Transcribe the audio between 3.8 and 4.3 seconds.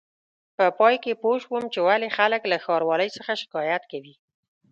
کوي.